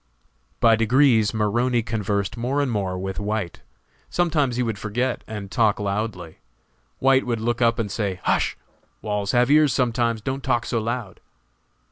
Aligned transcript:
By 0.59 0.75
degrees 0.75 1.31
Maroney 1.31 1.83
conversed 1.83 2.35
more 2.35 2.59
and 2.59 2.71
more 2.71 2.97
with 2.97 3.19
White; 3.19 3.61
sometimes 4.09 4.55
he 4.55 4.63
would 4.63 4.79
forget 4.79 5.23
and 5.27 5.51
talk 5.51 5.79
loudly. 5.79 6.39
White 6.97 7.23
would 7.27 7.39
look 7.39 7.61
up 7.61 7.77
and 7.77 7.91
say, 7.91 8.19
"Hush! 8.23 8.57
walls 9.03 9.31
have 9.33 9.51
ears 9.51 9.73
sometimes, 9.73 10.19
don't 10.19 10.43
talk 10.43 10.65
so 10.65 10.81
loud." 10.81 11.19